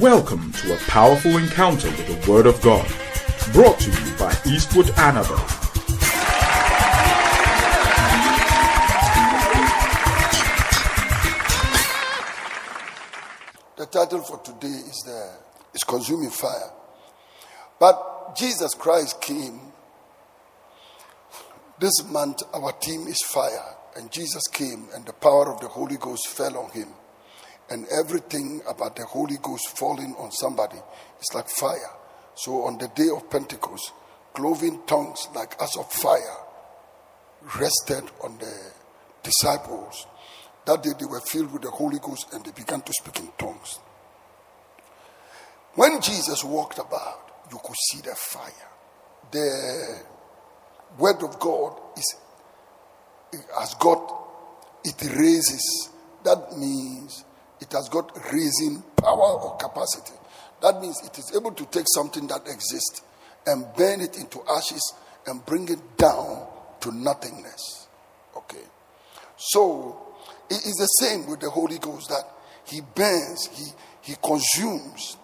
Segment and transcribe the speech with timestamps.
[0.00, 2.86] Welcome to a powerful encounter with the Word of God,
[3.52, 5.36] brought to you by Eastwood Anaba.
[13.76, 15.34] The title for today is the
[15.74, 16.70] is consuming fire.
[17.78, 19.60] But Jesus Christ came.
[21.78, 23.76] This month our theme is fire.
[23.94, 26.88] And Jesus came and the power of the Holy Ghost fell on him.
[27.70, 31.90] And everything about the Holy Ghost falling on somebody is like fire.
[32.34, 33.92] So on the day of Pentecost,
[34.34, 36.36] cloven tongues like as of fire
[37.58, 38.72] rested on the
[39.22, 40.06] disciples.
[40.66, 43.28] That day they were filled with the Holy Ghost and they began to speak in
[43.38, 43.78] tongues.
[45.74, 48.68] When Jesus walked about, you could see the fire.
[49.30, 50.02] The
[50.98, 52.16] word of God is
[53.60, 54.22] as God
[54.84, 55.90] it raises.
[56.24, 57.24] That means
[57.62, 60.18] it has got raising power or capacity.
[60.60, 63.02] That means it is able to take something that exists
[63.46, 64.94] and burn it into ashes
[65.26, 66.46] and bring it down
[66.80, 67.86] to nothingness.
[68.36, 68.64] Okay.
[69.36, 70.14] So
[70.50, 72.24] it is the same with the Holy Ghost that
[72.66, 73.66] he burns, he
[74.02, 75.16] he consumes.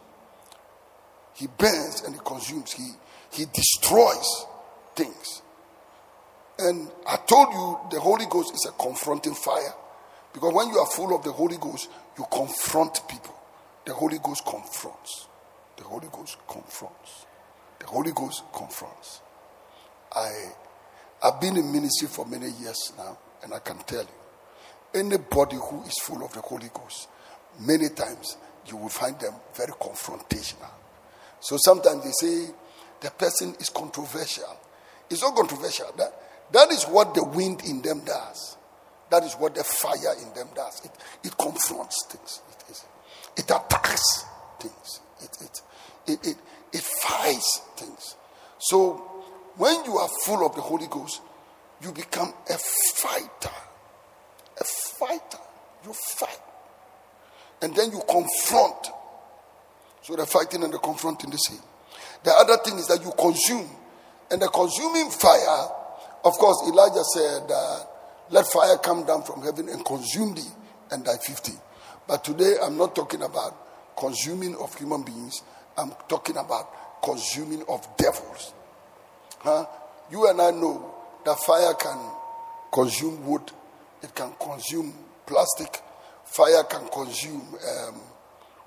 [1.34, 2.72] He burns and he consumes.
[2.72, 2.90] He
[3.32, 4.46] he destroys
[4.94, 5.42] things.
[6.60, 9.74] And I told you the Holy Ghost is a confronting fire.
[10.38, 13.34] Because when you are full of the Holy Ghost, you confront people.
[13.84, 15.26] The Holy Ghost confronts.
[15.76, 17.26] The Holy Ghost confronts.
[17.80, 19.20] The Holy Ghost confronts.
[20.14, 20.30] I
[21.24, 25.82] I've been in ministry for many years now, and I can tell you, anybody who
[25.82, 27.08] is full of the Holy Ghost,
[27.58, 28.36] many times
[28.68, 30.70] you will find them very confrontational.
[31.40, 32.52] So sometimes they say
[33.00, 34.56] the person is controversial.
[35.10, 35.92] It's not controversial.
[35.96, 36.12] That
[36.52, 38.57] that is what the wind in them does.
[39.10, 40.84] That is what the fire in them does.
[40.84, 40.90] It,
[41.24, 42.42] it confronts things.
[42.50, 42.84] It, is,
[43.36, 44.24] it attacks
[44.60, 45.00] things.
[45.20, 45.62] It, it,
[46.06, 46.36] it, it,
[46.72, 48.16] it fights things.
[48.58, 48.94] So
[49.56, 51.22] when you are full of the Holy Ghost,
[51.82, 52.58] you become a
[52.94, 53.54] fighter.
[54.60, 55.42] A fighter.
[55.84, 56.40] You fight.
[57.62, 58.88] And then you confront.
[60.02, 61.60] So the fighting and the confronting the same.
[62.24, 63.68] The other thing is that you consume.
[64.30, 65.68] And the consuming fire
[66.24, 67.84] of course, Elijah said, uh,
[68.30, 70.50] Let fire come down from heaven and consume thee
[70.90, 71.52] and thy 50.
[72.06, 75.42] But today I'm not talking about consuming of human beings,
[75.76, 78.52] I'm talking about consuming of devils.
[79.38, 79.66] Huh?
[80.10, 80.94] You and I know
[81.24, 81.98] that fire can
[82.72, 83.50] consume wood,
[84.02, 84.94] it can consume
[85.26, 85.80] plastic,
[86.24, 87.94] fire can consume um,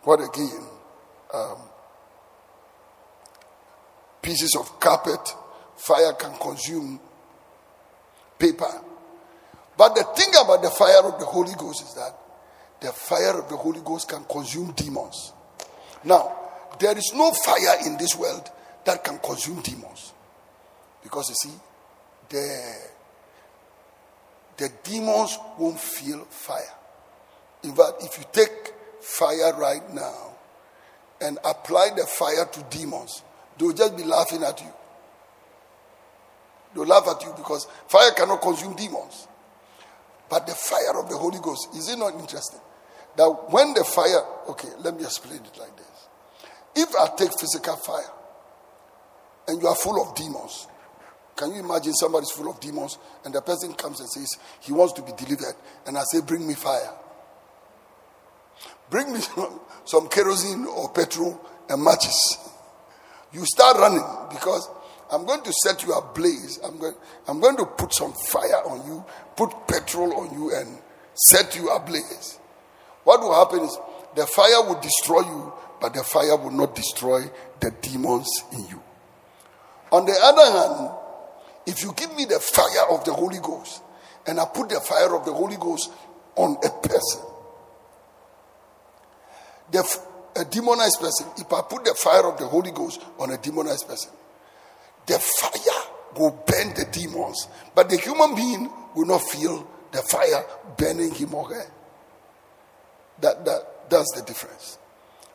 [0.03, 0.65] what again?
[1.33, 1.57] Um,
[4.21, 5.35] pieces of carpet,
[5.77, 6.99] fire can consume
[8.37, 8.81] paper.
[9.81, 12.15] But the thing about the fire of the Holy Ghost is that
[12.81, 15.33] the fire of the Holy Ghost can consume demons.
[16.03, 16.37] Now,
[16.77, 18.47] there is no fire in this world
[18.85, 20.13] that can consume demons.
[21.01, 21.57] Because you see,
[22.29, 22.75] the,
[24.57, 26.75] the demons won't feel fire.
[27.63, 30.35] In fact, if you take fire right now
[31.21, 33.23] and apply the fire to demons,
[33.57, 34.71] they'll just be laughing at you.
[36.75, 39.27] They'll laugh at you because fire cannot consume demons.
[40.31, 42.61] But the fire of the Holy Ghost, is it not interesting?
[43.17, 46.07] That when the fire, okay, let me explain it like this.
[46.73, 48.09] If I take physical fire
[49.49, 50.67] and you are full of demons,
[51.35, 54.93] can you imagine somebody's full of demons and the person comes and says he wants
[54.93, 55.55] to be delivered
[55.85, 56.93] and I say, Bring me fire.
[58.89, 59.19] Bring me
[59.85, 62.37] some kerosene or petrol and matches.
[63.33, 64.69] You start running because
[65.11, 66.59] I'm going to set you ablaze.
[66.63, 66.95] I'm going,
[67.27, 69.03] I'm going to put some fire on you,
[69.35, 70.77] put petrol on you, and
[71.13, 72.39] set you ablaze.
[73.03, 73.77] What will happen is
[74.15, 77.23] the fire will destroy you, but the fire will not destroy
[77.59, 78.81] the demons in you.
[79.91, 80.91] On the other hand,
[81.65, 83.81] if you give me the fire of the Holy Ghost,
[84.25, 85.91] and I put the fire of the Holy Ghost
[86.35, 87.21] on a person,
[89.71, 89.99] the,
[90.37, 93.87] a demonized person, if I put the fire of the Holy Ghost on a demonized
[93.87, 94.11] person,
[95.07, 95.81] the fire
[96.17, 100.43] will burn the demons, but the human being will not feel the fire
[100.77, 101.65] burning him or her.
[103.21, 104.77] That, that, that's the difference.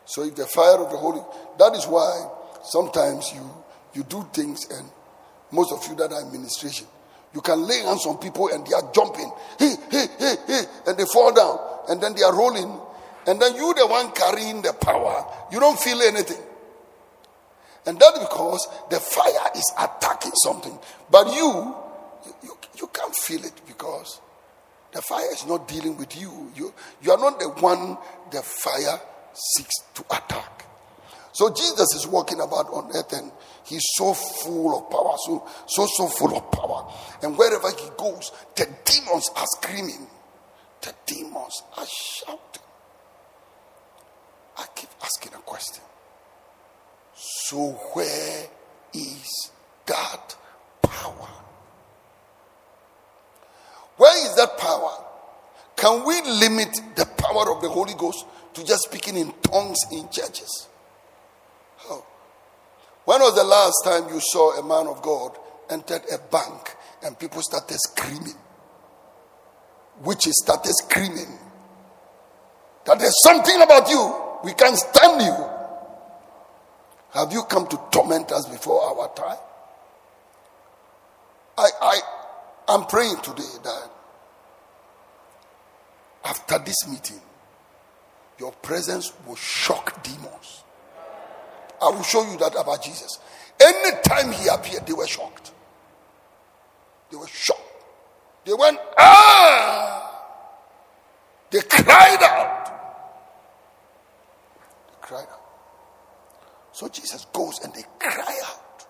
[0.05, 1.21] So if the fire of the Holy,
[1.59, 2.31] that is why
[2.65, 3.51] sometimes you,
[3.95, 4.89] you do things and
[5.53, 6.87] most of you that are in administration,
[7.35, 10.97] you can lay hands on people and they are jumping, hey, hey, hey, hey, and
[10.97, 11.59] they fall down
[11.89, 12.81] and then they are rolling.
[13.27, 16.43] And then you, the one carrying the power, you don't feel anything.
[17.87, 20.77] And that's because the fire is attacking something.
[21.11, 21.75] But you,
[22.43, 24.21] you, you can't feel it because
[24.93, 26.51] the fire is not dealing with you.
[26.55, 27.97] You, you are not the one
[28.31, 29.01] the fire
[29.33, 30.65] seeks to attack.
[31.33, 33.31] So Jesus is walking about on earth and
[33.67, 36.91] he's so full of power, so so so full of power.
[37.23, 40.07] And wherever he goes, the demons are screaming.
[40.81, 42.63] The demons are shouting.
[44.57, 45.85] I keep asking a question.
[47.17, 48.47] So where
[48.93, 49.51] is
[49.87, 50.37] that
[50.83, 51.29] power?
[53.97, 55.05] Where is that power?
[55.77, 60.09] Can we limit the power of the Holy Ghost to just speaking in tongues in
[60.11, 60.69] churches?
[61.89, 62.05] Oh.
[63.07, 65.39] When was the last time you saw a man of God
[65.71, 68.35] entered a bank and people started screaming?
[70.05, 71.39] Witches started screaming
[72.85, 74.15] that there's something about you,
[74.45, 75.56] we can't stand you.
[77.17, 79.39] Have you come to torment us before our time?
[81.57, 82.01] I, I,
[82.69, 83.91] I'm praying today that
[86.27, 87.21] after this meeting,
[88.39, 90.63] your presence will shock demons.
[91.81, 93.19] I will show you that about Jesus.
[93.59, 95.53] Anytime he appeared, they were shocked.
[97.11, 97.63] They were shocked.
[98.45, 100.21] They went, ah!
[101.51, 102.67] They cried out.
[104.89, 105.36] They cried out.
[106.77, 108.87] So Jesus goes and they cry out.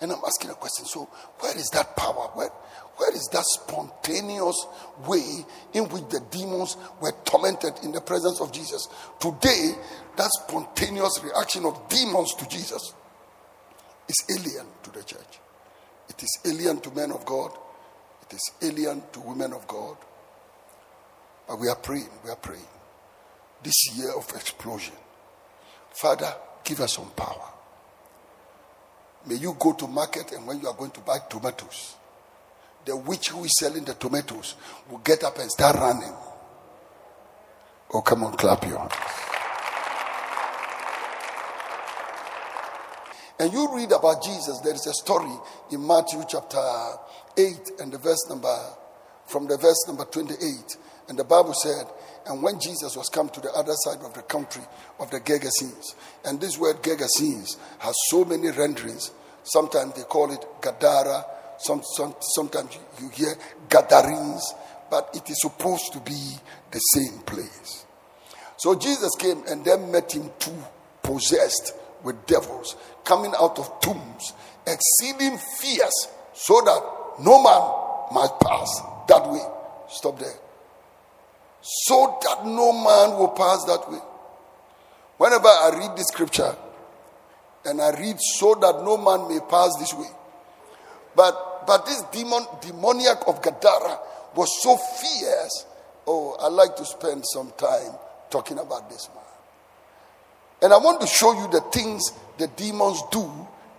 [0.00, 1.04] And I'm asking a question so,
[1.38, 2.30] where is that power?
[2.34, 2.48] Where,
[2.96, 4.66] where is that spontaneous
[5.06, 8.88] way in which the demons were tormented in the presence of Jesus?
[9.20, 9.70] Today,
[10.16, 12.92] that spontaneous reaction of demons to Jesus
[14.08, 15.38] is alien to the church.
[16.08, 17.52] It is alien to men of God.
[18.22, 19.96] It is alien to women of God.
[21.46, 22.66] But we are praying, we are praying.
[23.62, 24.94] This year of explosion,
[25.92, 27.48] Father, give us some power.
[29.26, 31.94] May you go to market and when you are going to buy tomatoes,
[32.84, 34.56] the witch who is selling the tomatoes
[34.90, 36.12] will get up and start running.
[37.94, 38.92] Oh, come on, clap your hands.
[43.38, 45.32] And you read about Jesus, there is a story
[45.70, 46.62] in Matthew chapter
[47.36, 48.56] 8 and the verse number,
[49.26, 50.76] from the verse number 28.
[51.08, 51.86] And the Bible said,
[52.26, 54.62] and when Jesus was come to the other side of the country
[55.00, 55.94] of the Gergesenes,
[56.24, 59.10] and this word Gergesenes has so many renderings.
[59.42, 61.24] Sometimes they call it Gadara,
[61.58, 63.34] some, some, sometimes you hear
[63.68, 64.54] Gadarenes,
[64.90, 66.36] but it is supposed to be
[66.70, 67.84] the same place.
[68.56, 70.56] So Jesus came and then met him two
[71.02, 74.32] possessed with devils coming out of tombs,
[74.66, 76.82] exceeding fierce, so that
[77.20, 79.42] no man might pass that way.
[79.88, 80.34] Stop there.
[81.62, 84.00] So that no man will pass that way.
[85.16, 86.56] Whenever I read the scripture,
[87.64, 90.10] and I read so that no man may pass this way.
[91.14, 93.98] But but this demon demoniac of Gadara
[94.34, 95.66] was so fierce.
[96.06, 97.92] Oh, I like to spend some time
[98.30, 99.22] talking about this man.
[100.62, 103.30] And I want to show you the things the demons do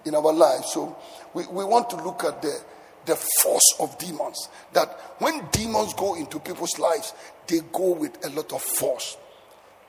[0.05, 0.71] in our lives.
[0.71, 0.95] So
[1.33, 2.57] we, we want to look at the,
[3.05, 4.47] the force of demons.
[4.73, 4.89] That
[5.19, 7.13] when demons go into people's lives,
[7.47, 9.17] they go with a lot of force.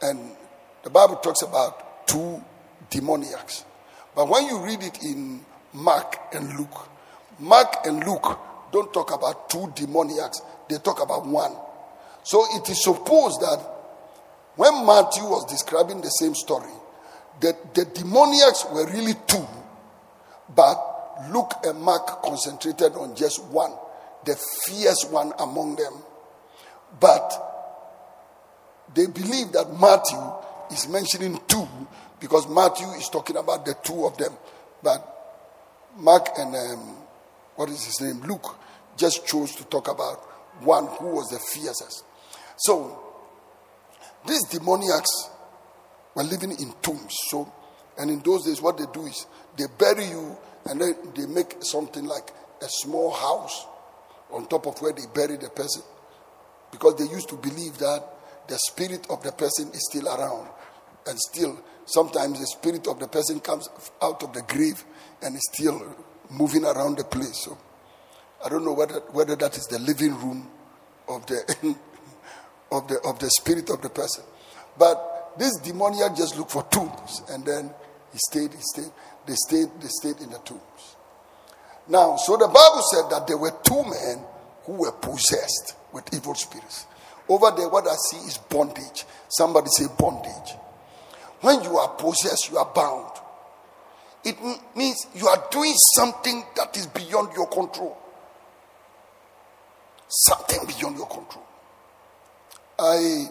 [0.03, 0.33] And
[0.83, 2.43] the Bible talks about two
[2.91, 3.65] demoniacs.
[4.15, 6.89] But when you read it in Mark and Luke,
[7.39, 8.39] Mark and Luke
[8.73, 11.53] don't talk about two demoniacs, they talk about one.
[12.23, 13.59] So it is supposed that
[14.57, 16.71] when Matthew was describing the same story,
[17.41, 19.47] that the demoniacs were really two,
[20.55, 23.73] but Luke and Mark concentrated on just one,
[24.25, 25.93] the fierce one among them.
[27.01, 27.33] But
[28.95, 31.69] they believe that Matthew is mentioning two
[32.21, 34.33] because Matthew is talking about the two of them.
[34.83, 35.11] But
[35.97, 36.97] Mark and um,
[37.57, 38.23] what is his name?
[38.23, 38.57] Luke
[38.97, 40.19] just chose to talk about
[40.63, 42.05] one who was the fiercest.
[42.57, 43.01] So
[44.27, 45.31] these demoniacs
[46.15, 47.15] were living in tombs.
[47.29, 47.53] So,
[47.99, 50.37] and in those days, what they do is they bury you
[50.67, 52.31] and then they make something like
[52.63, 53.67] a small house
[54.31, 55.83] on top of where they bury the person.
[56.75, 58.03] Because they used to believe that
[58.49, 60.49] the spirit of the person is still around.
[61.07, 63.69] And still, sometimes the spirit of the person comes
[64.03, 64.85] out of the grave
[65.23, 65.95] and is still
[66.31, 67.45] moving around the place.
[67.45, 67.57] So
[68.45, 70.49] I don't know whether, whether that is the living room
[71.09, 71.43] of the,
[72.73, 74.25] of, the, of the spirit of the person.
[74.77, 77.71] But this demoniac just looked for tombs and then
[78.13, 78.93] he stayed, he stayed,
[79.27, 80.97] they stayed, they stayed in the tombs.
[81.87, 84.25] Now, so the Bible said that there were two men
[84.65, 86.87] who were possessed with evil spirits.
[87.29, 89.05] Over there, what I see is bondage.
[89.29, 90.55] Somebody say bondage.
[91.41, 93.11] When you are possessed, you are bound.
[94.25, 94.37] It
[94.75, 97.97] means you are doing something that is beyond your control.
[100.09, 101.45] Something beyond your control.
[102.79, 103.27] I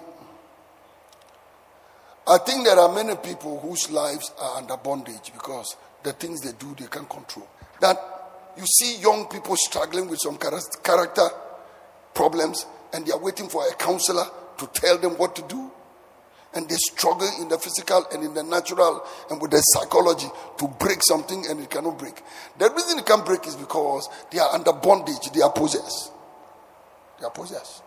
[2.26, 6.52] I think there are many people whose lives are under bondage because the things they
[6.54, 7.48] do they can't control.
[7.82, 8.13] That
[8.58, 11.28] you see young people struggling with some character
[12.14, 14.26] problems and they are waiting for a counselor
[14.58, 15.72] to tell them what to do.
[16.56, 20.28] And they struggle in the physical and in the natural and with the psychology
[20.60, 22.22] to break something and it cannot break.
[22.60, 26.12] The reason it can't break is because they are under bondage, they are possessed.
[27.20, 27.82] They are possessed.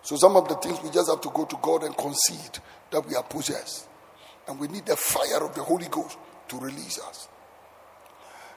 [0.00, 2.58] So some of the things we just have to go to God and concede
[2.90, 3.86] that we are possessed.
[4.48, 6.16] And we need the fire of the Holy Ghost
[6.48, 7.28] to release us.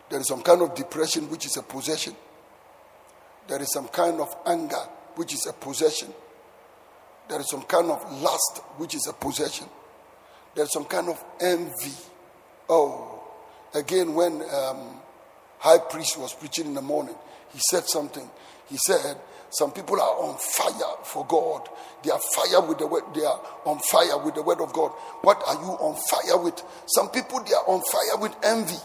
[0.10, 2.16] There is some kind of depression which is a possession.
[3.48, 4.82] There is some kind of anger
[5.16, 6.14] which is a possession.
[7.30, 9.68] There is some kind of lust which is a possession.
[10.54, 11.94] There's some kind of envy.
[12.70, 13.24] Oh,
[13.74, 15.00] again, when um,
[15.60, 17.16] high priest was preaching in the morning,
[17.52, 18.30] he said something.
[18.70, 19.18] He said,
[19.50, 21.70] some people are on fire for God.
[22.04, 23.04] They are fire with the word.
[23.14, 24.90] They are on fire with the word of God.
[25.22, 26.62] What are you on fire with?
[26.88, 28.76] Some people they are on fire with envy.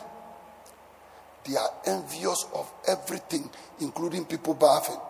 [1.47, 3.49] They are envious of everything,
[3.80, 5.00] including people bathing.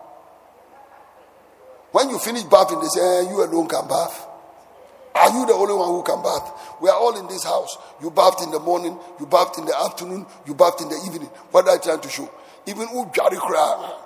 [1.91, 4.27] When you finish bathing, they say, eh, You alone can bath.
[5.13, 6.77] Are you the only one who can bath?
[6.81, 7.77] We are all in this house.
[8.01, 11.29] You bathed in the morning, you bathed in the afternoon, you bathed in the evening.
[11.51, 12.31] What are you trying to show?
[12.65, 13.97] Even Ujari cry.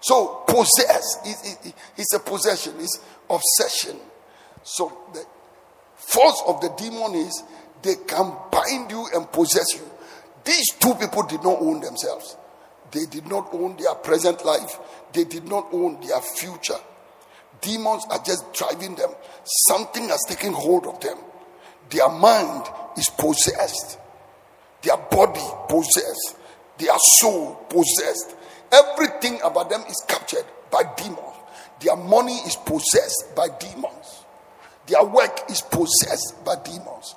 [0.00, 1.58] So possess is
[1.96, 3.96] it's a possession, it's obsession.
[4.62, 5.24] So the
[5.96, 7.42] force of the demon is
[7.82, 9.88] they can bind you and possess you.
[10.44, 12.36] These two people did not own themselves.
[12.90, 14.78] They did not own their present life.
[15.12, 16.78] They did not own their future.
[17.60, 19.10] Demons are just driving them.
[19.68, 21.18] Something has taken hold of them.
[21.90, 22.64] Their mind
[22.96, 23.98] is possessed.
[24.82, 26.36] Their body possessed.
[26.78, 28.36] Their soul possessed.
[28.70, 31.18] Everything about them is captured by demons.
[31.80, 34.24] Their money is possessed by demons.
[34.86, 37.14] Their work is possessed by demons.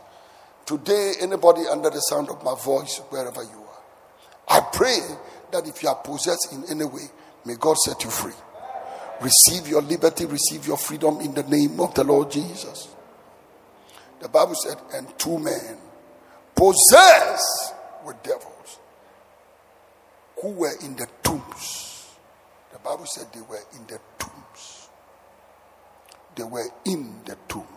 [0.65, 4.99] Today, anybody under the sound of my voice, wherever you are, I pray
[5.51, 7.09] that if you are possessed in any way,
[7.45, 8.33] may God set you free.
[9.21, 12.87] Receive your liberty, receive your freedom in the name of the Lord Jesus.
[14.19, 15.77] The Bible said, and two men
[16.55, 17.73] possessed
[18.05, 18.79] with devils
[20.41, 22.07] who were in the tombs.
[22.71, 24.89] The Bible said they were in the tombs.
[26.35, 27.67] They were in the tomb.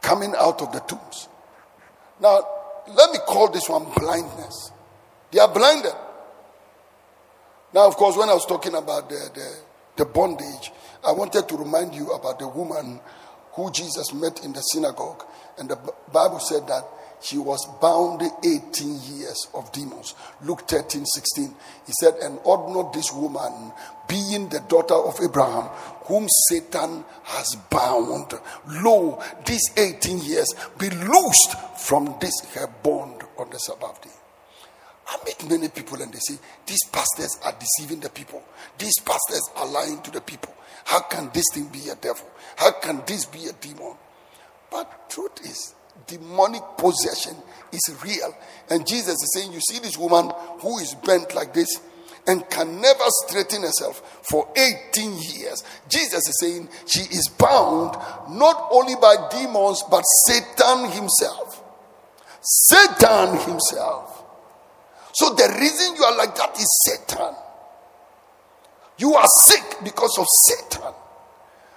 [0.00, 1.28] Coming out of the tombs.
[2.20, 2.40] Now,
[2.88, 4.72] let me call this one blindness.
[5.30, 5.92] They are blinded.
[7.72, 9.56] Now, of course, when I was talking about the, the,
[9.96, 10.72] the bondage,
[11.06, 13.00] I wanted to remind you about the woman
[13.52, 15.24] who Jesus met in the synagogue.
[15.58, 15.76] And the
[16.12, 16.84] Bible said that
[17.22, 20.14] she was bound 18 years of demons.
[20.42, 21.54] Luke 13, 16.
[21.86, 23.72] He said, And ought not this woman,
[24.08, 25.68] being the daughter of Abraham,
[26.10, 28.34] whom Satan has bound,
[28.82, 31.54] lo, these 18 years be loosed
[31.86, 34.10] from this her bond on the Sabbath day.
[35.06, 36.34] I meet many people and they say,
[36.66, 38.42] These pastors are deceiving the people.
[38.76, 40.52] These pastors are lying to the people.
[40.84, 42.26] How can this thing be a devil?
[42.56, 43.94] How can this be a demon?
[44.68, 45.76] But truth is,
[46.08, 47.36] demonic possession
[47.72, 48.34] is real.
[48.68, 51.68] And Jesus is saying, You see this woman who is bent like this
[52.26, 55.64] and can never straighten herself for 18 years.
[55.88, 57.96] Jesus is saying she is bound
[58.30, 61.62] not only by demons but Satan himself.
[62.40, 64.24] Satan himself.
[65.12, 67.34] So the reason you are like that is Satan.
[68.98, 70.92] You are sick because of Satan.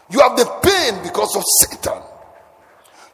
[0.09, 2.01] You have the pain because of Satan.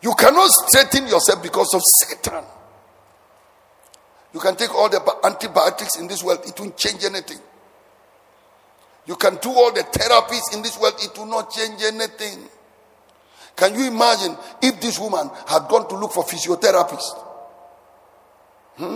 [0.02, 2.44] You cannot straighten yourself because of Satan.
[4.34, 7.40] You can take all the antibiotics in this world, it won't change anything.
[9.08, 12.48] You can do all the therapies in this world, it will not change anything.
[13.56, 17.26] Can you imagine if this woman had gone to look for physiotherapists?
[18.78, 18.96] Hmm?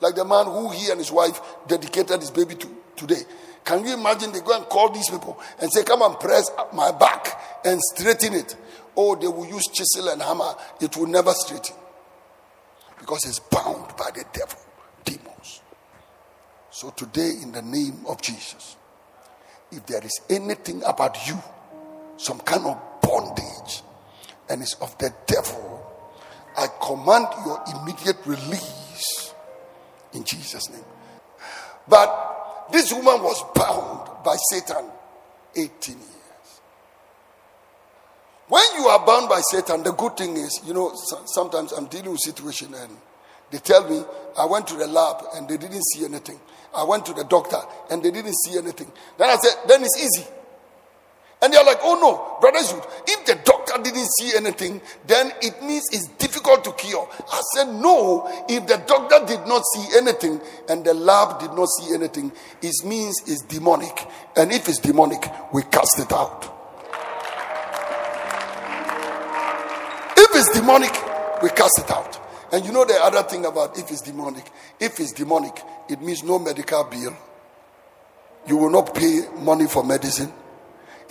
[0.00, 3.22] Like the man who he and his wife dedicated his baby to today.
[3.64, 6.90] Can you imagine they go and call these people and say, Come and press my
[6.90, 8.56] back and straighten it?
[8.96, 10.54] Oh, they will use chisel and hammer.
[10.80, 11.76] It will never straighten.
[12.98, 14.58] Because it's bound by the devil,
[15.04, 15.60] demons.
[16.70, 18.76] So today, in the name of Jesus,
[19.70, 21.38] if there is anything about you,
[22.16, 23.82] some kind of bondage,
[24.48, 25.86] and it's of the devil,
[26.56, 29.34] I command your immediate release
[30.12, 30.84] in Jesus' name.
[31.88, 34.90] But this woman was bound by Satan
[35.56, 36.08] 18 years.
[38.48, 40.92] When you are bound by Satan, the good thing is, you know,
[41.26, 42.96] sometimes I'm dealing with situation and
[43.52, 44.02] they tell me
[44.36, 46.40] I went to the lab and they didn't see anything.
[46.74, 47.58] I went to the doctor
[47.90, 48.90] and they didn't see anything.
[49.18, 50.26] Then I said, then it's easy.
[51.42, 52.72] And they're like, oh no, brothers,
[53.06, 57.08] if the doctor didn't see anything, then it means it's difficult to cure.
[57.32, 61.68] I said, no, if the doctor did not see anything and the lab did not
[61.68, 62.30] see anything,
[62.62, 64.06] it means it's demonic.
[64.36, 66.44] And if it's demonic, we cast it out.
[70.16, 70.92] If it's demonic,
[71.42, 72.21] we cast it out.
[72.52, 74.44] And you know the other thing about if it's demonic,
[74.78, 77.16] if it's demonic, it means no medical bill.
[78.46, 80.32] You will not pay money for medicine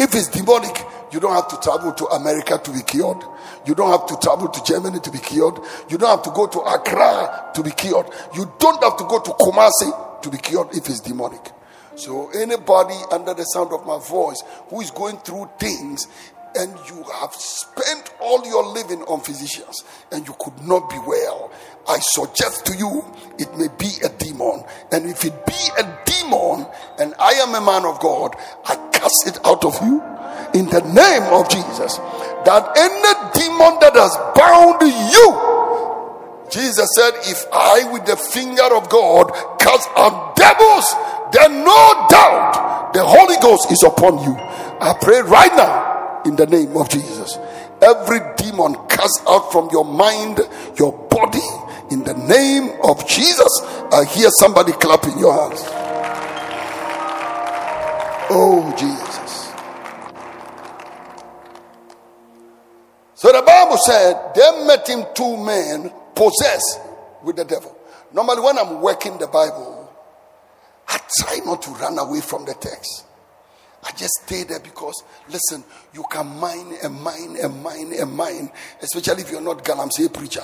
[0.02, 3.24] if it's demonic, you don't have to travel to America to be cured.
[3.68, 5.60] You don't have to travel to Germany to be cured.
[5.90, 8.08] You don't have to go to Accra to be cured.
[8.34, 11.52] You don't have to go to Kumasi to be cured if it's demonic.
[11.96, 16.08] So, anybody under the sound of my voice who is going through things
[16.56, 21.52] and you have spent all your living on physicians and you could not be well,
[21.88, 23.04] I suggest to you
[23.40, 24.64] it may be a demon.
[24.92, 26.68] And if it be a demon
[27.00, 28.36] and I am a man of God,
[28.66, 30.02] I cast it out of you
[30.54, 31.98] in the name of Jesus.
[32.46, 35.52] That any demon that has bound you,
[36.52, 40.94] Jesus said, If I, with the finger of God, cast out devils,
[41.32, 44.36] then no doubt the Holy Ghost is upon you.
[44.36, 47.38] I pray right now in the name of Jesus.
[47.82, 50.40] Every demon cast out from your mind,
[50.78, 51.42] your body,
[51.90, 53.62] in the name of Jesus.
[53.92, 55.62] I hear somebody clapping your hands.
[58.34, 59.52] Oh, Jesus.
[63.16, 66.80] So the Bible said they met him two men possessed
[67.24, 67.78] with the devil.
[68.14, 69.94] Normally, when I'm working the Bible,
[70.88, 73.06] I try not to run away from the text.
[74.02, 79.22] Just stay there because, listen, you can mine and mine and mine and mine, especially
[79.22, 80.44] if you're not Galamsey preacher.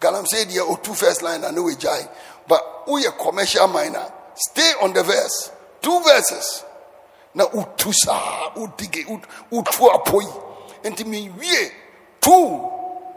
[0.00, 2.08] Galamsey, the two first line, I know a jai.
[2.48, 4.04] But we a commercial miner.
[4.34, 5.52] Stay on the verse.
[5.80, 6.64] Two verses
[7.34, 9.06] na utu saa udige
[9.50, 10.26] utu apoi
[10.84, 11.70] nti me wie
[12.20, 12.70] two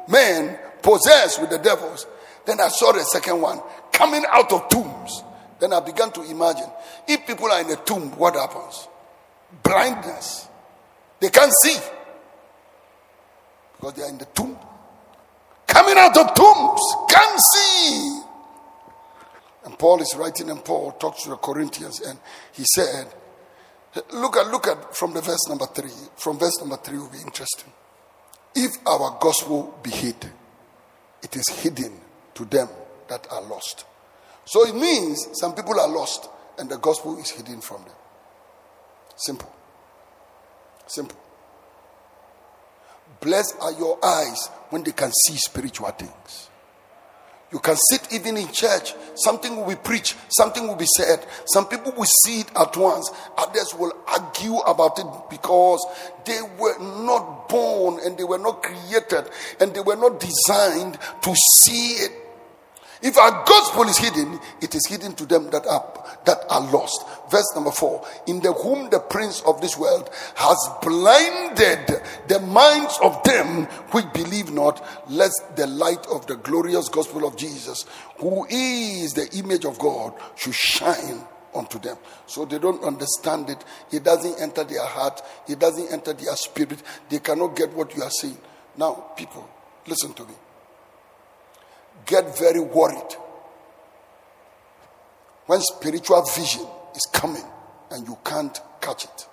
[0.07, 2.05] men possessed with the devils
[2.45, 3.59] then i saw the second one
[3.91, 5.23] coming out of tombs
[5.59, 6.69] then i began to imagine
[7.07, 8.87] if people are in a tomb what happens
[9.61, 10.47] blindness
[11.19, 11.77] they can't see
[13.75, 14.57] because they are in the tomb
[15.67, 18.21] coming out of tombs can't see
[19.65, 22.19] and paul is writing and paul talks to the corinthians and
[22.53, 23.07] he said
[24.11, 25.91] Look at look at from the verse number three.
[26.15, 27.71] From verse number three will be interesting.
[28.55, 30.15] If our gospel be hid,
[31.21, 31.99] it is hidden
[32.33, 32.69] to them
[33.07, 33.85] that are lost.
[34.45, 37.93] So it means some people are lost and the gospel is hidden from them.
[39.23, 39.49] Simple.
[40.85, 41.17] Simple.
[43.21, 46.49] Blessed are your eyes when they can see spiritual things.
[47.53, 51.25] You can sit even in church, something will be preached, something will be said.
[51.45, 55.85] Some people will see it at once, others will argue about it because
[56.25, 59.29] they were not born and they were not created
[59.61, 62.22] and they were not designed to see it
[63.03, 65.83] if our gospel is hidden, it is hidden to them that are
[66.25, 67.05] that are lost.
[67.29, 72.97] Verse number four: In the whom the prince of this world has blinded the minds
[73.03, 77.85] of them which believe not, lest the light of the glorious gospel of Jesus,
[78.19, 81.97] who is the image of God, should shine unto them.
[82.25, 83.63] So they don't understand it.
[83.91, 85.21] It doesn't enter their heart.
[85.49, 86.81] It doesn't enter their spirit.
[87.09, 88.37] They cannot get what you are saying.
[88.77, 89.47] Now, people,
[89.85, 90.33] listen to me
[92.05, 93.15] get very worried
[95.45, 97.43] when spiritual vision is coming
[97.91, 99.27] and you can't catch it.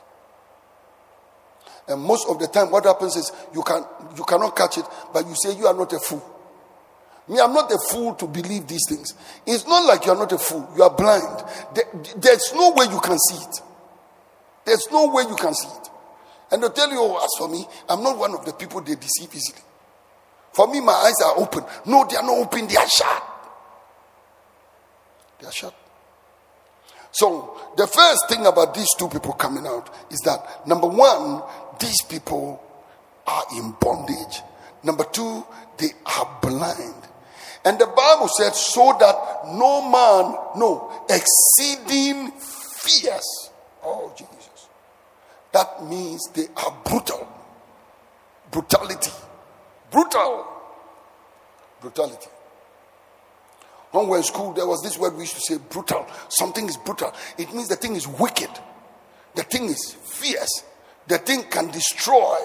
[1.88, 3.84] And most of the time, what happens is you can
[4.16, 6.22] you cannot catch it, but you say you are not a fool.
[7.28, 9.14] Me, I'm not a fool to believe these things.
[9.46, 10.68] It's not like you are not a fool.
[10.76, 11.44] You are blind.
[12.16, 13.62] There's no way you can see it.
[14.64, 15.88] There's no way you can see it.
[16.50, 18.96] And they'll tell you, oh, as for me, I'm not one of the people they
[18.96, 19.62] deceive easily.
[20.52, 21.64] For me, my eyes are open.
[21.86, 23.22] No, they are not open, they are shut.
[25.40, 25.74] They are shut.
[27.12, 31.42] So, the first thing about these two people coming out is that number one,
[31.78, 32.62] these people
[33.26, 34.42] are in bondage.
[34.82, 35.44] Number two,
[35.78, 36.94] they are blind.
[37.64, 43.50] And the Bible said, so that no man, no, exceeding fierce.
[43.82, 44.68] Oh, Jesus.
[45.52, 47.28] That means they are brutal.
[48.50, 49.10] Brutality.
[49.90, 50.46] Brutal.
[51.92, 52.28] Brutality.
[53.92, 56.06] When we were in school, there was this word we used to say brutal.
[56.28, 57.12] Something is brutal.
[57.38, 58.50] It means the thing is wicked.
[59.34, 60.64] The thing is fierce.
[61.08, 62.36] The thing can destroy.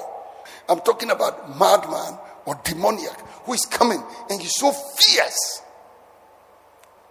[0.68, 5.62] I'm talking about madman or demoniac who is coming and he's so fierce.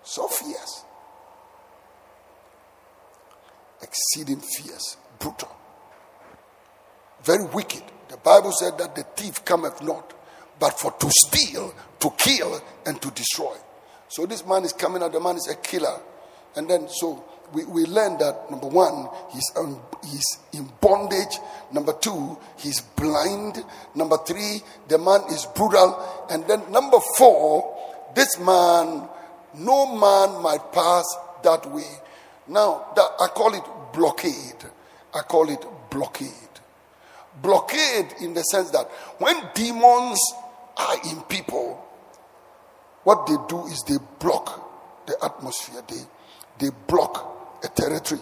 [0.02, 0.84] So fierce.
[3.84, 5.50] exceeding fierce, brutal,
[7.22, 7.82] very wicked.
[8.08, 10.12] The Bible said that the thief cometh not,
[10.64, 13.54] but for to steal, to kill, and to destroy.
[14.08, 16.00] So this man is coming out, the man is a killer.
[16.56, 17.22] And then so
[17.52, 20.24] we, we learn that number one, he's, um, he's
[20.54, 21.36] in bondage.
[21.70, 23.62] Number two, he's blind.
[23.94, 26.26] Number three, the man is brutal.
[26.30, 27.78] And then number four,
[28.14, 29.06] this man,
[29.58, 31.04] no man might pass
[31.42, 31.90] that way.
[32.48, 34.64] Now, that, I call it blockade.
[35.12, 36.30] I call it blockade.
[37.42, 40.18] Blockade in the sense that when demons
[40.76, 41.84] are in people,
[43.04, 45.82] what they do is they block the atmosphere.
[45.88, 46.02] They,
[46.58, 48.20] they block a territory.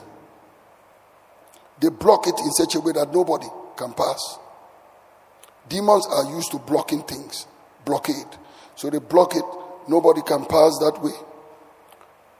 [1.80, 4.38] They block it in such a way that nobody can pass.
[5.68, 7.46] Demons are used to blocking things,
[7.84, 8.26] blockade.
[8.74, 9.44] So they block it,
[9.88, 11.12] nobody can pass that way.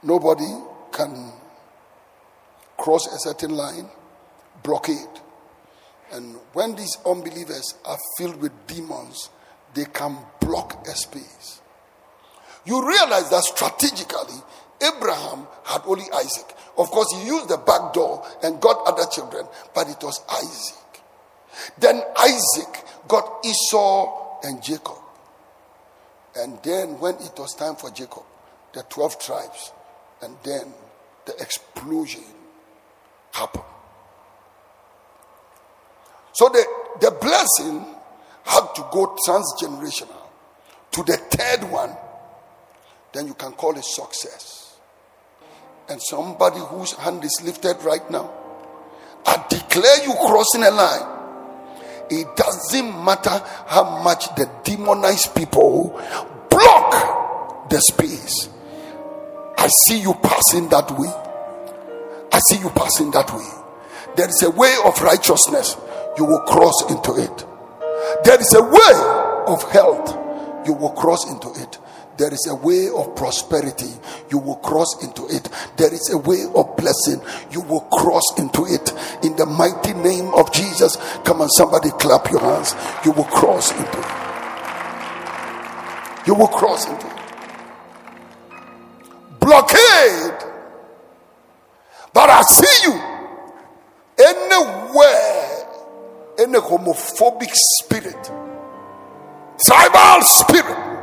[0.03, 0.47] Nobody
[0.91, 1.31] can
[2.77, 3.89] cross a certain line,
[4.61, 4.97] blockade.
[6.11, 9.29] And when these unbelievers are filled with demons,
[9.73, 11.61] they can block a space.
[12.65, 14.39] You realize that strategically,
[14.81, 16.55] Abraham had only Isaac.
[16.77, 21.01] Of course, he used the back door and got other children, but it was Isaac.
[21.77, 24.97] Then Isaac got Esau and Jacob.
[26.35, 28.23] And then, when it was time for Jacob,
[28.73, 29.71] the 12 tribes,
[30.21, 30.73] and then
[31.25, 32.23] the explosion
[33.31, 33.63] happened.
[36.33, 36.65] So the,
[37.01, 37.92] the blessing
[38.43, 40.21] had to go transgenerational
[40.91, 41.95] to the third one,
[43.13, 44.63] then you can call it success
[45.89, 48.31] and somebody whose hand is lifted right now,
[49.25, 51.09] I declare you crossing a line.
[52.09, 55.99] It doesn't matter how much the demonized people
[56.49, 58.49] block the space.
[59.57, 61.11] I see you passing that way.
[62.31, 63.47] I see you passing that way.
[64.15, 65.77] There is a way of righteousness.
[66.17, 67.45] You will cross into it.
[68.23, 68.93] There is a way
[69.47, 70.17] of health.
[70.65, 71.77] You will cross into it.
[72.17, 73.91] There is a way of prosperity.
[74.29, 75.49] You will cross into it.
[75.77, 77.21] There is a way of blessing.
[77.51, 78.93] You will cross into it.
[79.23, 80.97] In the mighty name of Jesus.
[81.25, 82.75] Come on, somebody clap your hands.
[83.03, 84.05] You will cross into it.
[86.27, 87.13] You will cross into it.
[89.39, 90.39] Blockade.
[92.13, 93.12] But I see you
[96.53, 98.31] any homophobic spirit,
[99.65, 100.93] tribal spirit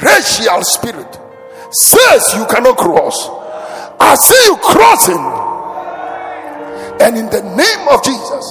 [0.00, 1.18] racial spirit
[1.70, 3.28] says you cannot cross.
[4.00, 5.24] I see you crossing.
[7.00, 8.44] And in the name of Jesus,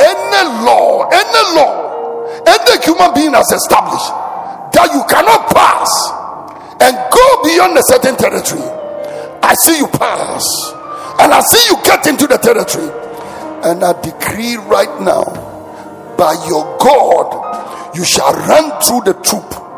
[0.00, 4.10] any law, any law, any human being has established
[4.74, 5.90] that you cannot pass
[6.80, 8.62] and go beyond a certain territory.
[9.42, 10.44] I see you pass.
[11.20, 13.07] And I see you get into the territory.
[13.64, 15.24] And I decree right now,
[16.16, 19.68] by your God, you shall run through the troop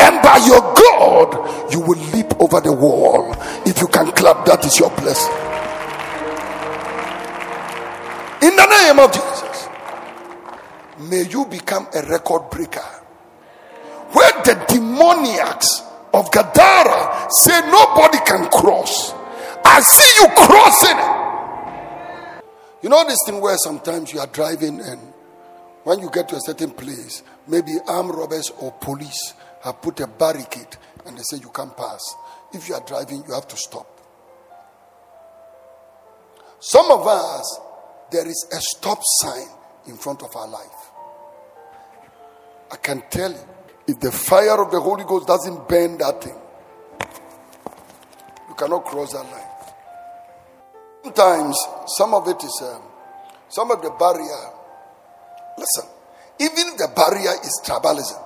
[0.00, 3.34] and by your God, you will leap over the wall.
[3.66, 5.34] If you can clap, that is your blessing.
[8.46, 9.68] In the name of Jesus,
[11.10, 12.86] may you become a record breaker.
[14.12, 19.12] Where the demoniacs of Gadara say nobody can cross,
[19.64, 21.13] I see you crossing.
[22.84, 25.00] You know this thing where sometimes you are driving and
[25.84, 30.06] when you get to a certain place, maybe armed robbers or police have put a
[30.06, 32.02] barricade and they say you can't pass.
[32.52, 33.86] If you are driving, you have to stop.
[36.60, 37.58] Some of us,
[38.10, 39.48] there is a stop sign
[39.88, 40.90] in front of our life.
[42.70, 43.48] I can tell you,
[43.88, 46.36] if the fire of the Holy Ghost doesn't burn that thing,
[48.46, 49.53] you cannot cross that line.
[51.04, 51.56] Sometimes,
[51.98, 52.82] some of it is, um,
[53.48, 54.50] some of the barrier.
[55.58, 55.90] Listen,
[56.40, 58.24] even the barrier is tribalism,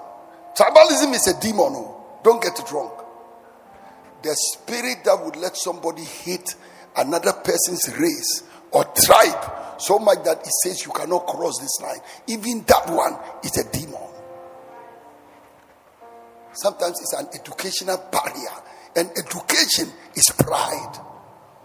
[0.59, 1.73] Tribalism is a demon.
[1.77, 2.19] Oh.
[2.25, 2.91] Don't get it wrong.
[4.23, 6.57] The spirit that would let somebody hate
[6.97, 12.01] another person's race or tribe so much that it says you cannot cross this line.
[12.27, 14.03] Even that one is a demon.
[16.55, 18.51] Sometimes it's an educational barrier,
[18.97, 21.08] and education is pride.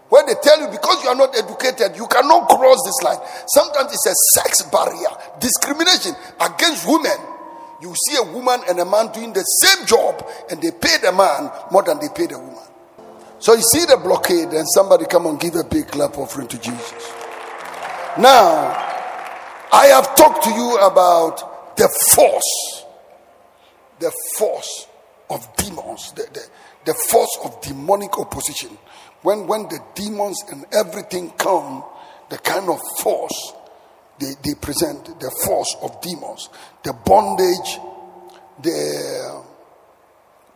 [0.08, 3.18] When they tell you because you are not educated, you cannot cross this line.
[3.48, 7.34] Sometimes it's a sex barrier, discrimination against women
[7.84, 11.12] you see a woman and a man doing the same job and they pay the
[11.12, 12.64] man more than they pay the woman.
[13.38, 16.58] So you see the blockade and somebody come and give a big clap offering to
[16.58, 17.12] Jesus.
[18.16, 18.72] Now,
[19.70, 22.84] I have talked to you about the force,
[23.98, 24.86] the force
[25.28, 26.46] of demons, the, the,
[26.86, 28.78] the force of demonic opposition.
[29.24, 31.82] When when the demons and everything come,
[32.28, 33.54] the kind of force
[34.18, 36.48] they, they present, the force of demons,
[36.84, 37.80] the bondage,
[38.62, 39.44] the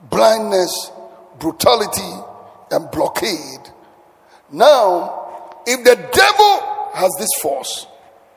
[0.09, 0.93] blindness,
[1.41, 2.13] brutality,
[2.71, 3.73] and blockade.
[4.53, 7.87] Now, if the devil has this force,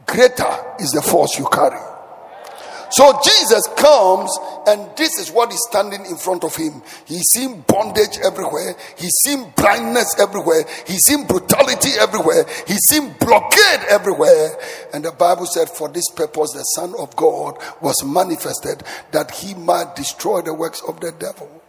[0.08, 1.91] greater is the force you carry.
[2.92, 6.82] So Jesus comes, and this is what is standing in front of him.
[7.06, 13.86] He's seen bondage everywhere, he's seen blindness everywhere, he's seen brutality everywhere, he's seen blockade
[13.90, 14.58] everywhere.
[14.94, 19.54] And the Bible said, For this purpose, the Son of God was manifested that he
[19.54, 21.61] might destroy the works of the devil.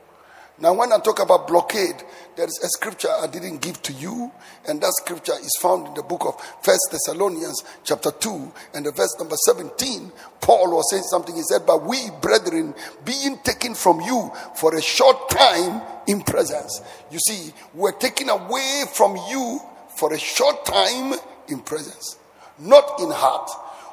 [0.62, 2.05] Now, when I talk about blockade,
[2.37, 4.31] there is a scripture I didn't give to you,
[4.68, 8.92] and that scripture is found in the book of First Thessalonians, chapter 2, and the
[8.92, 10.12] verse number 17.
[10.40, 11.35] Paul was saying something.
[11.35, 16.81] He said, But we, brethren, being taken from you for a short time in presence.
[17.11, 19.59] You see, we're taken away from you
[19.96, 21.14] for a short time
[21.48, 22.18] in presence,
[22.61, 23.51] not in heart.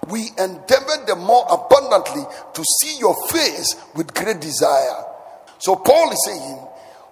[0.08, 5.09] We endeavored the more abundantly to see your face with great desire
[5.60, 6.60] so Paul is saying,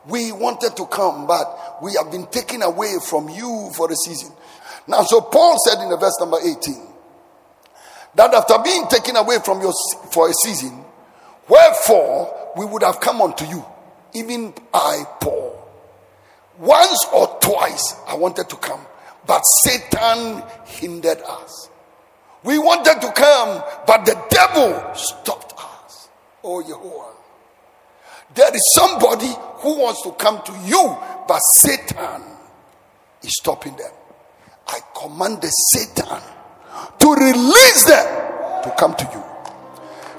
[0.08, 4.32] We wanted to come, but we have been taken away from you for a season.
[4.88, 6.88] Now, so Paul said in the verse number 18
[8.16, 9.72] that after being taken away from you
[10.12, 10.84] for a season,
[11.48, 13.64] wherefore we would have come unto you,
[14.14, 15.54] even I, Paul.
[16.58, 18.80] Once or twice I wanted to come,
[19.28, 21.70] but Satan hindered us.
[22.44, 26.08] We wanted to come, but the devil stopped us.
[26.44, 27.17] Oh, Jehovah.
[28.38, 29.34] There is somebody
[29.66, 30.96] who wants to come to you,
[31.28, 32.22] but Satan
[33.24, 33.90] is stopping them.
[34.68, 36.22] I command the Satan
[37.00, 39.24] to release them to come to you.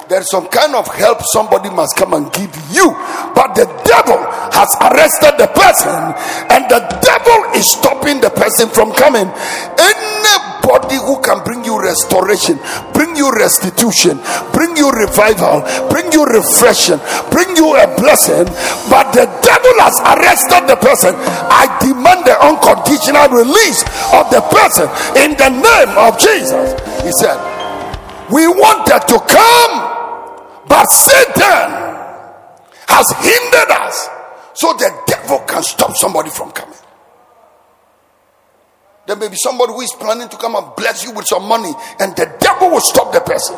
[0.09, 2.91] There's some kind of help somebody must come and give you,
[3.39, 4.19] but the devil
[4.51, 6.03] has arrested the person,
[6.51, 9.31] and the devil is stopping the person from coming.
[9.79, 12.61] Anybody who can bring restoration,
[12.93, 14.21] bring you restitution,
[14.53, 17.01] bring you revival, bring you refreshing,
[17.33, 18.45] bring you a blessing,
[18.93, 21.17] but the devil has arrested the person.
[21.49, 23.81] I demand the unconditional release
[24.13, 26.77] of the person in the name of Jesus.
[27.01, 27.41] He said,
[28.29, 29.99] We wanted to come
[30.69, 31.71] but Satan
[32.87, 34.09] has hindered us
[34.55, 36.77] so the devil can stop somebody from coming.
[39.09, 41.73] There may be somebody who is planning to come and bless you with some money,
[41.99, 43.57] and the devil will stop the person.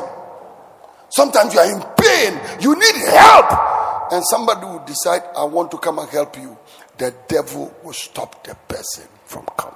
[1.10, 5.78] Sometimes you are in pain, you need help, and somebody will decide, I want to
[5.78, 6.56] come and help you.
[6.98, 9.74] The devil will stop the person from coming.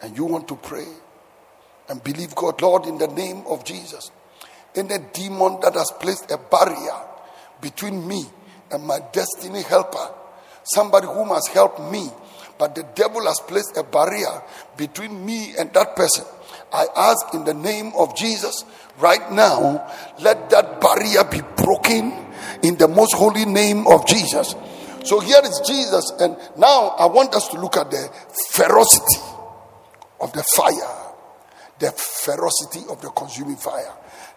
[0.00, 0.86] And you want to pray
[1.88, 4.12] and believe God, Lord, in the name of Jesus
[4.74, 6.96] any demon that has placed a barrier
[7.60, 8.24] between me
[8.70, 10.14] and my destiny helper,
[10.62, 12.08] somebody who must help me,
[12.60, 14.42] but the devil has placed a barrier
[14.76, 16.26] between me and that person.
[16.70, 18.66] I ask in the name of Jesus
[18.98, 22.12] right now, let that barrier be broken
[22.62, 24.54] in the most holy name of Jesus.
[25.04, 28.10] So here is Jesus, and now I want us to look at the
[28.52, 29.20] ferocity
[30.20, 31.14] of the fire,
[31.78, 33.94] the ferocity of the consuming fire.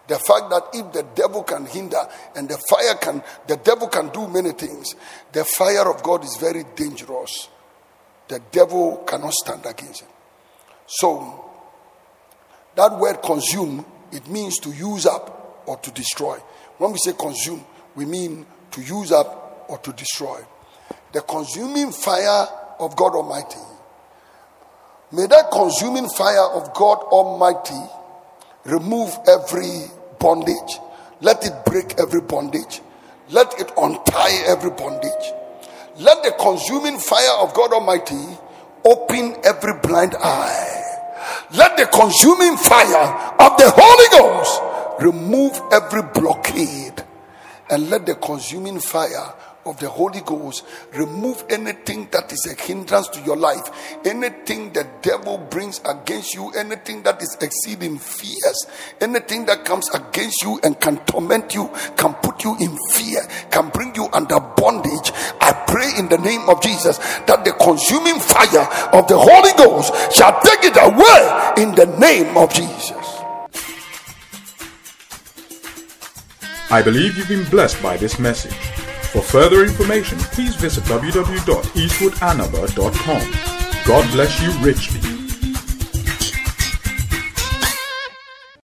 [0.08, 2.00] The fact that if the devil can hinder
[2.34, 4.94] and the fire can, the devil can do many things,
[5.32, 7.50] the fire of God is very dangerous.
[8.28, 10.08] The devil cannot stand against it.
[10.86, 11.50] So,
[12.76, 16.38] that word consume, it means to use up or to destroy.
[16.78, 20.40] When we say consume, we mean to use up or to destroy.
[21.12, 22.46] The consuming fire
[22.80, 23.60] of God Almighty.
[25.12, 27.80] May that consuming fire of God Almighty
[28.64, 29.84] remove every
[30.18, 30.78] bondage.
[31.20, 32.80] Let it break every bondage.
[33.30, 35.03] Let it untie every bondage.
[35.98, 38.38] Let the consuming fire of God Almighty
[38.84, 40.80] open every blind eye.
[41.52, 44.60] Let the consuming fire of the Holy Ghost
[45.00, 47.04] remove every blockade.
[47.70, 49.34] And let the consuming fire
[49.66, 54.86] of the Holy Ghost, remove anything that is a hindrance to your life, anything the
[55.02, 58.66] devil brings against you, anything that is exceeding fears,
[59.00, 63.68] anything that comes against you and can torment you, can put you in fear, can
[63.70, 65.12] bring you under bondage.
[65.40, 69.92] I pray in the name of Jesus that the consuming fire of the Holy Ghost
[70.14, 72.94] shall take it away in the name of Jesus.
[76.70, 78.54] I believe you've been blessed by this message.
[79.10, 83.84] For further information, please visit www.eastwoodanaba.com.
[83.84, 85.13] God bless you richly.